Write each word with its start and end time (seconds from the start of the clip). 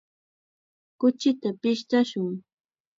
Kuchita 0.99 1.49
pishtashun. 1.61 2.33